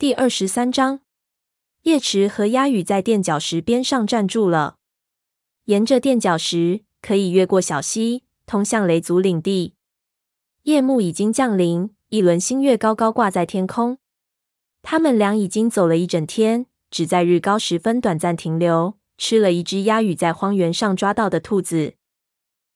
[0.00, 1.00] 第二十三章，
[1.82, 4.76] 叶池和鸭羽在垫脚石边上站住了。
[5.64, 9.74] 沿着垫脚石，可以越过小溪，通向雷族领地。
[10.62, 13.98] 夜幕已经降临，一轮新月高高挂在天空。
[14.82, 21.94] 他们俩已经走了一整天，只在日高时分短暂停留，吃了一只鸭羽在荒原上抓到的兔子。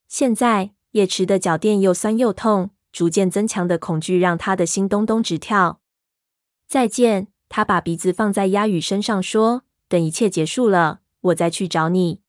[0.09, 5.82] 现在，叶池的脚垫又酸又痛，逐渐增强的恐惧让他的心咚咚直跳。
[6.73, 12.23] 再见，他把鼻子放在鸭羽身上说：“等一切结束了，我再去找你。”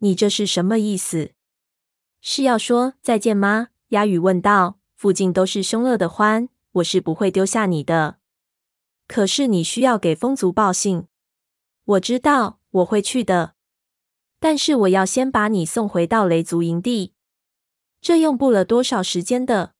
[0.00, 1.32] 你这是什么意思？
[2.22, 3.68] 是要说再见吗？
[3.88, 4.78] 鸭羽问道。
[4.96, 8.16] 附近都是凶恶的獾，我是不会丢下你的。
[9.06, 11.06] 可是你需要给风族报信。
[11.84, 13.56] 我知道，我会去的。
[14.38, 17.12] 但是我要先把你送回到雷族营地。
[18.00, 19.74] 这用不了多少时间的。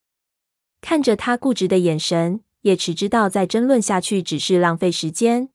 [0.82, 2.44] 看着他固执的眼神。
[2.62, 5.48] 叶池知道再争论下去只是浪费时间，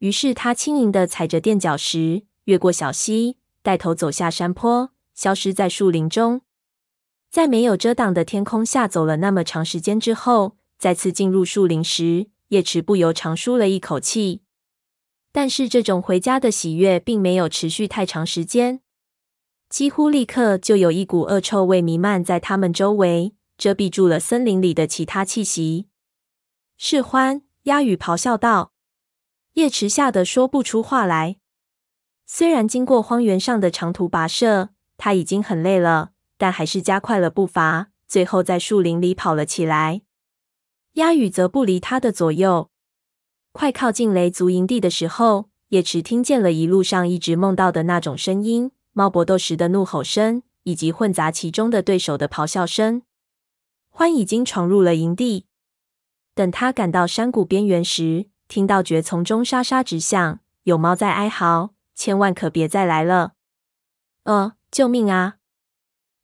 [0.00, 6.42] 于是他轻盈地踩着垫脚石，越过小溪，带头走下山坡，消失在树林中。
[7.30, 14.42] 在没有遮挡的天空下走了那么长时间之后，再次进入树林时，叶池不由长舒了一口气。
[15.32, 18.80] 但是这种回家的喜悦并没有持续太长时间，
[19.68, 25.89] 几乎立刻就有一股恶臭味弥漫在他们周围，遮蔽住了森林里的其他气息。
[26.82, 28.72] 是獾，鸦羽咆哮道。
[29.52, 31.36] 叶池吓得说不出话来。
[32.24, 40.00] 虽然经过荒原上的长途跋涉，他已经很累了，但还是加快了步伐，最后在树林里跑了起来。
[40.94, 42.70] 鸦羽则不离他的左右。
[43.52, 53.02] 快靠近雷族营地的时候，叶池听见了一路上一直梦到的那种声音：猫搏斗时的怒吼声，以及混杂其中的对手的咆哮声。
[53.90, 55.44] 欢已经闯入了营地。
[56.40, 63.34] 等他赶到山谷边缘时，听到蕨丛中沙沙直响，有猫在哀嚎：“千万可别再来了！”
[64.24, 65.36] 呃，救命啊！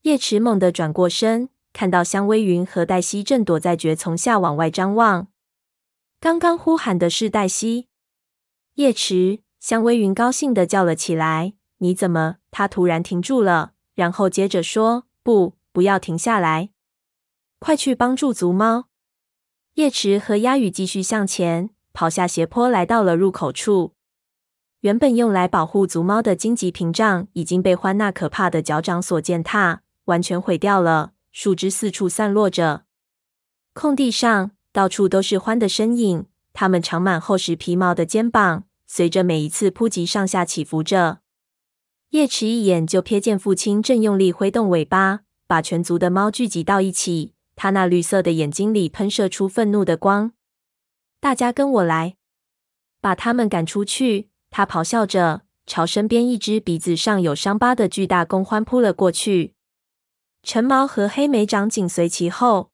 [0.04, 5.28] 叶池猛地转过身，看到香微云和黛西正躲在蕨丛下往外张望。
[6.18, 7.88] 刚刚呼喊的是黛西。
[8.76, 16.70] 叶池，香微云高兴地叫了起来：“你怎么？”他突然停住了，然后接着说：“不，不要停下来，
[17.58, 18.86] 快去帮助族猫。”
[19.76, 23.92] 叶池和鸦羽继续向前跑下斜坡，来到了入口处。
[24.80, 31.12] 原本用来保护族猫的荆棘屏障已经被欢那可怕的脚掌所践踏，完全毁掉了。
[31.30, 32.84] 树枝四处散落着，
[33.74, 36.24] 空地上到处都是獾的身影。
[36.54, 41.18] 它们长满厚实皮毛的肩膀，随着每一次扑击上下起伏着。
[42.10, 47.34] 叶池一眼就瞥见父亲正用力挥动尾巴，把全族的猫聚集到一起。
[47.56, 50.32] 他那绿色的眼睛里喷射出愤怒的光。
[51.18, 52.16] 大家跟我来，
[53.00, 54.28] 把他们赶出去！
[54.50, 59.54] 他咆哮着，朝身边一只鼻子上有伤疤的巨大公獾扑了过去。
[60.42, 62.70] 橙毛和黑莓长紧随其后。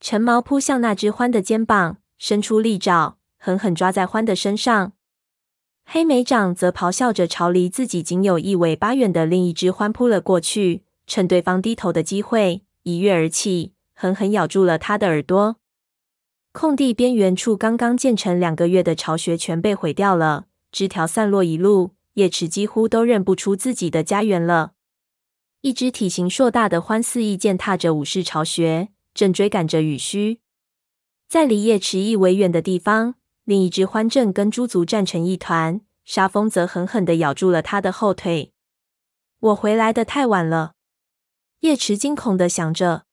[0.00, 4.92] 橙毛扑向那只獾的肩膀，伸出利爪，狠狠抓在獾的身上。
[5.84, 13.74] 黑莓长则咆哮着朝离自己仅有一尾巴远的另一只獾扑了过去，趁对方低头的机会，一跃而起。
[13.98, 15.56] 狠狠咬住了他的耳朵。
[16.52, 24.74] 空地边缘处刚刚建成两个月的巢穴全被毁掉了，枝条散落一路，叶池几乎都认不出自己的家园了。
[25.62, 30.40] 一只体型硕大的獾肆意践踏着武士巢穴，正追赶着羽须。
[31.26, 33.14] 在离叶池一围远的地方，
[33.44, 38.52] 另一只獾正跟猪族战成一团，沙风则狠狠地咬住了他的后腿。
[39.40, 40.74] 我回来的太晚了，
[41.60, 43.05] 叶池惊恐地想着。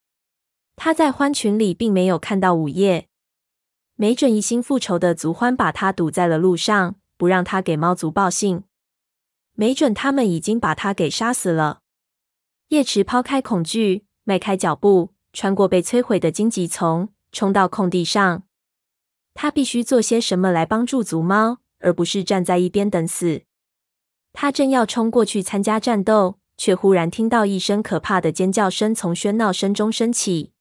[0.76, 3.08] 他在獾群里并没有看到午夜，
[3.96, 8.64] 没准一心复仇的族獾把他堵在了路上，不让他给猫族报信。
[9.54, 11.82] 没准他们已经把他给杀死了。
[12.70, 18.44] 叶池抛开恐惧，迈开脚步，穿过被摧毁的荆棘丛，冲到空地上。
[19.36, 23.44] 他必须做些什么来帮助族猫，而不是站在一边等死。
[24.32, 30.53] 他正要冲过去参加战斗，却忽然听到一声可怕的尖叫声从喧闹声中升起。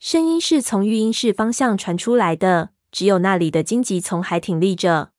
[0.00, 5.12] 声音是从育婴室方向传出来的，只有那里的荆棘丛还挺立着。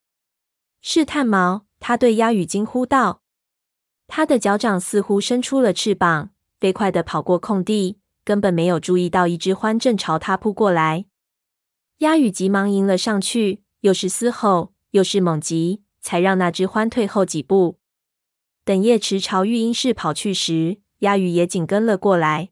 [0.82, 3.22] 是探毛，他对鸦羽惊呼道。
[4.08, 11.06] 他的脚掌似乎伸出了翅膀，飞快地跑过空地，根本没有注意到一只獾正朝他扑过来。
[12.00, 17.78] 鸦羽急忙迎了上去，又是嘶吼，又是猛击，才让那只獾退后几步。
[18.66, 22.50] 等叶池朝育婴室跑去时，鸦羽也紧跟了过来。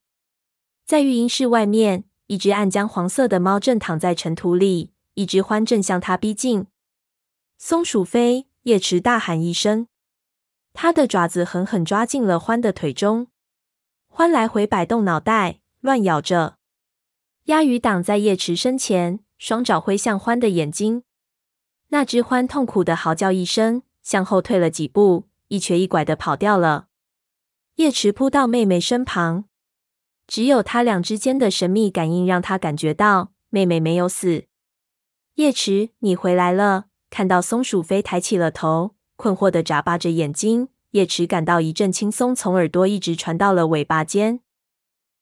[0.85, 2.03] 在育婴室外面。
[2.29, 6.67] 一只暗浆黄色的猫正躺在尘土里，一只獾正向它逼近。
[7.57, 9.87] 松鼠飞，叶池大喊一声，
[10.71, 13.29] 它的爪子狠狠抓进了獾的腿中。
[14.13, 16.57] 獾来回摆动脑袋，乱咬着。
[17.45, 21.01] 鸭鱼挡在叶池身前，双爪挥向獾的眼睛。
[21.87, 26.89] 那只獾痛苦的嚎叫一声，向后退了几步，一瘸一拐的跑掉了。
[27.77, 29.45] 叶池扑到妹妹身旁，
[30.29, 34.45] 只有他俩之间的神秘感应让他感觉到妹妹没有死。
[35.33, 36.85] 叶池，你回来了！
[37.09, 40.69] 看到松鼠飞抬起了头，困惑的眨巴着眼睛。
[40.91, 44.41] 叶池感到一阵轻松从耳朵一直传到了尾巴尖。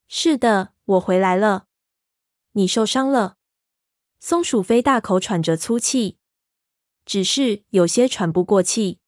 [0.09, 1.68] 是的，我回来了。
[2.51, 3.38] 你受伤了？
[4.19, 6.18] 松鼠飞大口喘着粗气，
[7.06, 9.00] 只是有些喘不过气。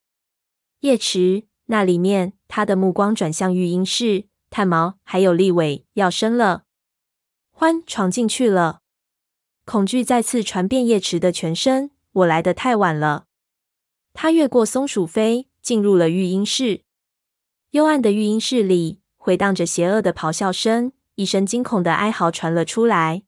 [0.80, 6.64] 叶池，那里面，他的目光转向育婴室，炭毛还有立伟要生了。
[7.50, 8.82] 欢闯进去了，
[9.64, 11.92] 恐惧再次传遍叶池的全身。
[12.12, 13.26] 我来的太晚了。
[14.12, 16.82] 他越过松鼠飞，进入了育婴室。
[17.70, 23.22] 幽暗的育婴室里回荡着邪恶的咆哮声，一声惊恐的哀嚎传了出来。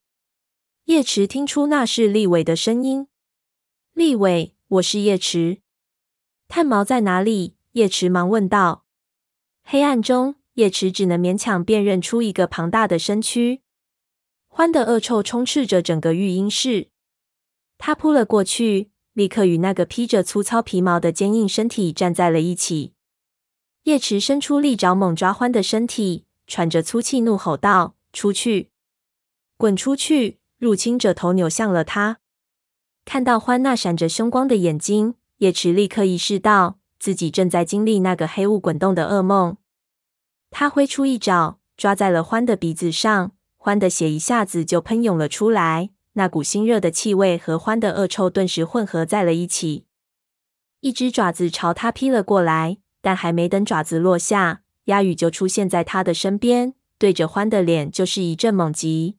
[0.87, 3.07] 叶池听出那是立伟的声音。
[3.93, 5.61] 立伟，我是叶池。
[6.49, 7.57] 炭毛在哪里？
[7.73, 8.85] 叶池忙问道。
[9.63, 13.63] 黑暗中，叶池只能勉强辨认出一个庞大的身躯。
[14.49, 16.89] 獾的恶臭充斥着整个育婴室。
[17.79, 22.93] 他扑了过去，立刻与那个披着粗糙皮毛的坚硬身体站在了一起。
[23.85, 28.71] 叶池伸出利爪，猛抓獾的身体，喘着粗气，怒吼道：“出去，
[29.57, 32.21] 滚出去！”入侵者头扭向了他。
[33.05, 39.57] 看到獾那闪着凶光的眼睛，叶池立刻意识到自己正在经历那个黑雾滚动的噩梦。
[40.53, 45.89] 他挥出一爪，抓在了獾的鼻子上，獾的血一下子就喷涌了出来。
[46.13, 49.87] 那股腥热的气味和獾的恶臭顿时混合在了一起。
[50.81, 59.17] 一只爪子朝他劈了过来，但还没等爪子落下，鸭羽就出现在他的身边，对着獾的脸就是一阵猛击。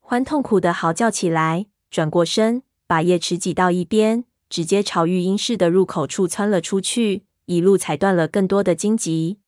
[0.00, 9.40] 獾痛苦的嚎叫起来，转过身，把叶池挤到一边，直接朝育婴室的入口处窜了出去，一路踩断了更多的荆棘。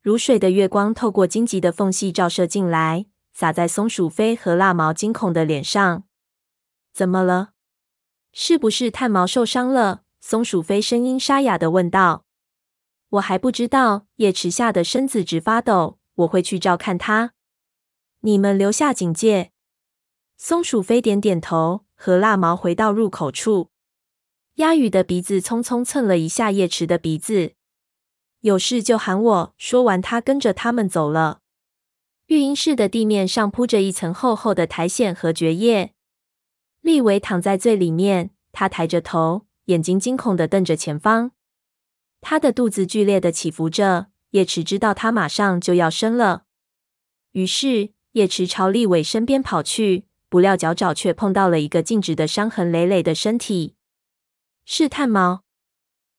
[0.00, 6.04] 如水的月光透过荆棘的缝隙照射进来，洒在松鼠飞和蜡毛惊恐的脸上。
[6.92, 7.50] 怎么了？
[8.32, 10.02] 是不是炭毛受伤了？
[10.20, 12.24] 松鼠飞声音沙哑的问道。
[13.10, 14.06] 我还不知道。
[14.16, 15.98] 叶池吓得身子直发抖。
[16.14, 17.32] 我会去照看他。
[18.20, 19.52] 你们留下警戒。
[20.36, 23.70] 松鼠飞点点头，和蜡毛回到入口处。
[24.56, 27.54] 鸭羽的鼻子匆匆蹭了一下叶池的鼻子。
[28.40, 29.54] 有事就喊我。
[29.56, 31.40] 说完，他跟着他们走了。
[32.26, 35.94] 育婴室的地面上铺着一层厚厚的苔藓和蕨叶。
[36.80, 41.32] 立伟躺在最里面，他抬着头，眼睛惊恐地瞪着前方。
[42.20, 44.08] 他的肚子剧烈地起伏着。
[44.32, 46.44] 叶池知道他马上就要生了，
[47.32, 50.04] 于是叶池朝立伟身边跑去。
[50.28, 53.74] 不料脚爪却碰到了一个静止的伤痕累累的身体，
[54.66, 55.44] 试探毛。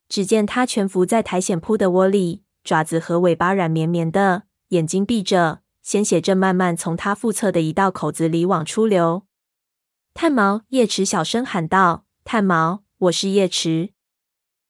[0.10, 9.28] 只见他蜷伏在苔藓铺的窝里，爪子和尾巴软绵绵的，眼睛闭着，鲜血正慢慢从他腹侧的一道口子里往出流。
[10.16, 13.92] 炭毛，叶池小声喊道：“炭毛，我是叶池，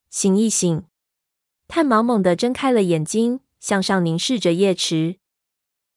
[0.10, 0.84] 醒一醒！”
[1.70, 5.20] 炭毛猛地睁开了眼睛，向上凝视着叶池。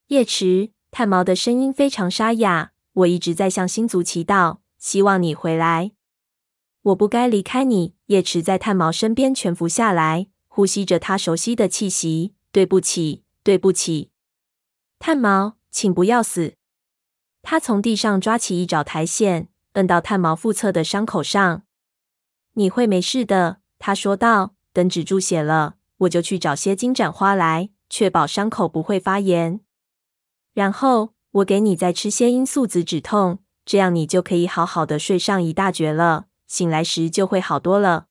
[0.06, 2.72] 叶池，炭毛的声音非常沙哑。
[2.92, 5.92] 我一直在向星族祈祷，希望你回来。
[6.82, 7.94] 我不该离开你。
[8.06, 12.34] 叶池在炭毛身边蜷伏下来，呼吸着他熟悉的气息。
[12.50, 14.10] 对不起，对不起，
[14.98, 16.54] 炭毛，请不要死。
[17.40, 21.62] 他从地上抓起一爪苔藓，摁到炭毛腹侧的伤口上。
[22.54, 24.54] 你会没事的，他说道。
[24.74, 29.60] 等止住血了，我就去找些金盏花来，确保伤口不会发炎。
[30.54, 31.14] 然后。
[31.36, 36.26] 我给你再吃些罂粟籽止痛，这样你就可以好好的睡上一大觉了。
[36.52, 38.08] 醒来时就会好多了。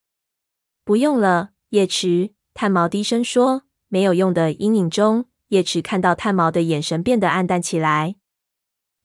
[0.83, 2.33] 不用了，叶池。
[2.55, 3.65] 炭毛低声说。
[3.87, 8.15] 没有用的阴影中，叶池看到炭毛的眼神变得黯淡起来。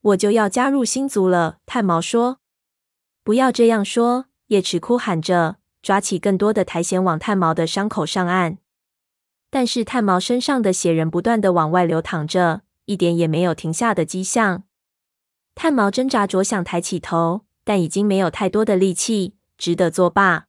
[0.00, 2.38] 我就要加入星族了，炭毛说。
[3.22, 8.56] 不要这样说，叶池哭喊着，抓起更多的苔藓往炭毛的伤口上按。
[9.50, 12.62] 但是炭毛身上的血仍不断的往外流淌着。
[12.84, 14.62] 一点也没有停下的迹象。
[15.56, 20.46] 炭毛挣扎着想抬起头，但已经没有太多的力气，只得作罢。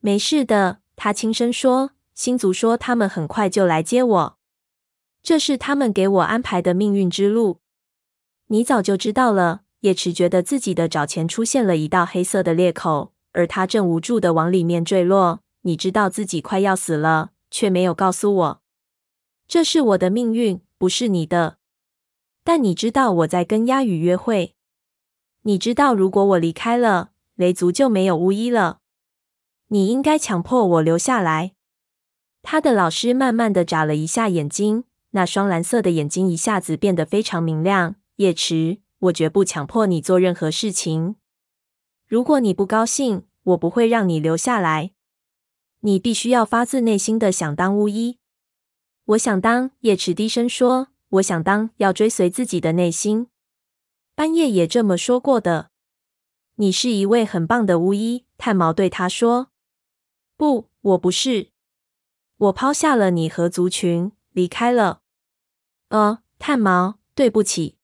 [0.00, 1.90] 没事的，他轻声说。
[2.14, 4.38] 星族说他们很快就来接我，
[5.22, 7.60] 这是他们给我安排的命运之路。
[8.46, 9.62] 你早就知道了。
[9.80, 15.40] 叶池觉得自己的爪前出现了一道黑色的裂口，而他正无助地往里面坠落。
[15.62, 18.62] 你知道自己快要死了，却没有告诉我。
[19.48, 21.58] 这是我的命运，不是你的。
[22.44, 24.54] 但你知道我在跟鸦羽约会。
[25.42, 28.78] 你知道如果我离开了，雷族就没有巫医了。
[29.68, 31.52] 你应该强迫我留下来。
[32.42, 37.96] 他的老师慢慢的眨了一下眼睛，那双蓝色的眼睛一下子变得非常明亮。
[38.16, 41.16] 叶池，我绝不强迫你做任何事情。
[42.06, 44.92] 如果你不高兴，我不会让你留下来。
[45.80, 48.18] 你必须要发自内心的想当巫医。
[49.06, 49.72] 我想当。
[49.80, 53.26] 叶池低声说：“我想当，要追随自己的内心。”
[54.14, 55.70] 斑叶也这么说过的。
[56.56, 59.50] 你是一位很棒的巫医，炭毛对他说。
[60.36, 61.50] 不，我不是。
[62.36, 65.00] 我抛下了你和族群，离开了。
[65.88, 67.78] 呃，炭毛，对不起。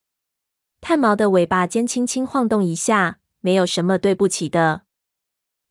[0.80, 4.82] 炭毛的尾巴尖轻轻晃动一下，没有什么对不起的。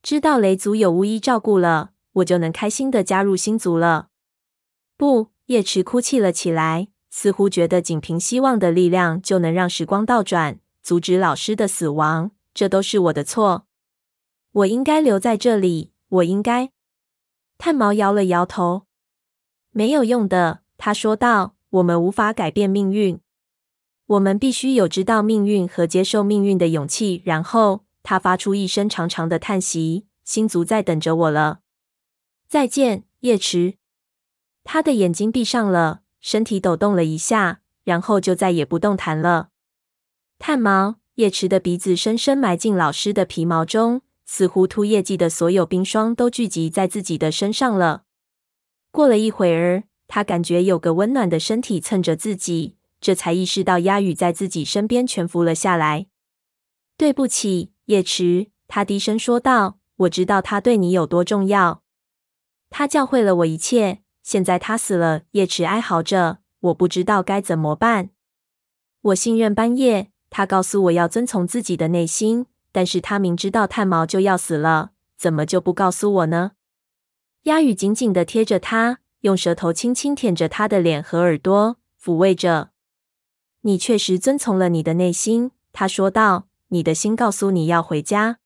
[0.02, 4.10] 知道雷族有巫医照顾了，我就能开心的加入新族了。
[4.98, 12.32] 不，叶池哭泣了起来，似乎觉得仅凭希望的力量就能让时光倒转，阻止老师的死亡。
[12.54, 13.68] 这都是我的错，
[14.52, 15.94] 我应该留在这里。
[16.10, 16.72] 我应该。
[17.58, 18.88] 炭毛摇了摇头，
[19.72, 23.20] 没有用的，他说道：“我们无法改变命运，
[24.06, 31.60] 我们必须有知道命运和接受命运的勇气。”然后他发出一声长长的叹息：“星族在等着我了。”
[32.48, 33.78] 再见，叶池。
[34.64, 39.50] 他的眼睛闭上了，身体抖动了一下，然后就再也不动弹了。
[40.40, 40.96] 炭毛。
[41.16, 48.04] 叶池的鼻子深深埋进老师的皮毛中，似乎秃叶季的所有冰霜都聚集在自己的身上了。
[48.92, 56.06] 过了一会儿，他感觉有个温暖的身体蹭着自己，这才意识到鸦羽在自己身边蜷伏了下来。
[56.98, 59.80] 对不起，叶池，他低声说道。
[60.02, 61.82] 我知道他对你有多重要，
[62.70, 64.04] 他教会了我一切。
[64.28, 68.10] 现在他死了，叶池哀嚎着，我不知道该怎么办。
[69.00, 70.12] 我信任班叶。
[70.30, 76.52] 他告诉我要遵从自己的内心，但是他明知道炭毛就要死了，怎么就不告诉我呢？
[77.44, 82.72] 鸦羽紧紧地贴着他，用舌头轻轻舔着他的脸和耳朵，抚慰着。
[83.62, 86.50] 你确实遵从了你的内心，他说道。
[86.68, 88.40] 你的心告诉你要回家，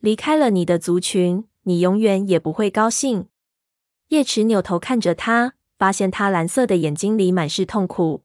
[0.00, 3.28] 离开了你的族群，你永远也不会高兴。
[4.10, 8.24] 叶池扭头看着他，发现他蓝色的眼睛里满是痛苦。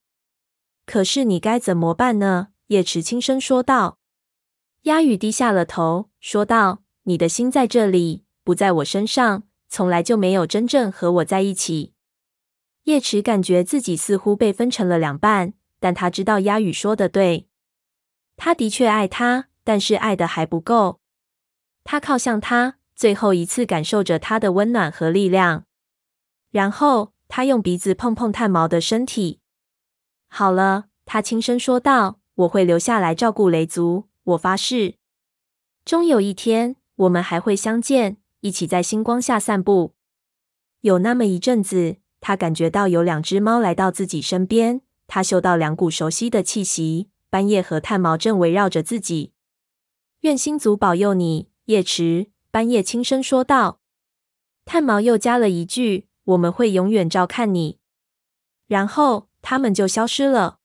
[0.88, 2.48] 可是你该怎么办呢？
[2.68, 4.00] 叶池轻声说道
[4.84, 11.94] ：“鸦羽低下了头，说道：‘你的心在这里，不在我身上，从来就没有真正和我在一起。’
[12.86, 17.48] 叶池感觉自己似乎被分成了两半，但他知道鸦羽说的对，
[18.36, 21.00] 他的确爱他，但是爱的还不够。
[21.84, 25.66] 他靠向他，最后一次感受着他的温暖和力量，
[26.56, 29.42] 然后他用鼻子碰碰炭毛的身体。
[30.30, 34.96] 好了，他轻声说道。”我会留下来照顾雷族，我发誓。
[35.86, 39.94] 终有一天，我们还会相见，一起在星光下散步。
[40.82, 49.32] 有那么一阵子，他感觉到有两只猫来到自己身边，他嗅到两股熟悉的气息，斑叶和炭毛正围绕着自己。
[50.20, 52.32] 愿星族保佑你，夜池。
[52.52, 53.80] 斑叶轻声说道。
[54.66, 57.80] 炭毛又加了一句：“我们会永远照看你。”
[58.68, 60.60] 然后他们就消失了。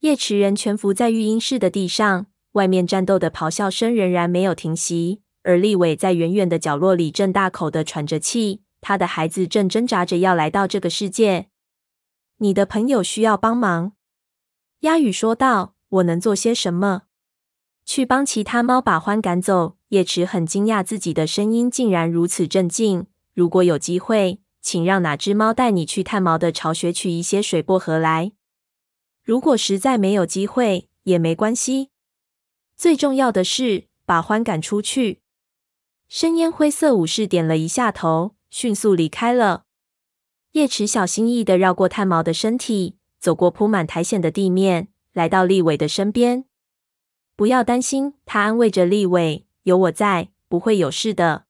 [0.00, 5.22] 叶池人蜷伏在育婴室的地上，外面战斗的咆哮声仍然没有停息。
[5.42, 11.48] 而立伟在远远的角落里正大口的喘着气，他的孩子正挣扎着要来到这个世界。
[12.38, 13.92] 你的朋友需要帮忙，
[14.80, 15.74] 鸦羽说道。
[15.90, 17.02] 我能做些什么？
[17.84, 19.76] 去帮其他猫把獾赶走。
[19.88, 23.06] 叶池很惊讶自己的声音竟然如此镇静。
[23.34, 28.32] 如果有机会，请让哪只猫带你去炭毛的巢穴取一些水薄荷来。
[29.22, 31.90] 如果实在没有机会，也没关系。
[32.76, 35.20] 最重要的是把獾赶出去。
[36.08, 39.64] 深烟灰色武士点了一下头，迅速离开了。
[40.52, 46.46] 叶池小心翼翼的绕过炭毛的身体，走过铺满苔藓的地面，来到立伟的身边。
[47.36, 51.44] 不要担心，他安慰着立伟：“有我在，不会有事的。”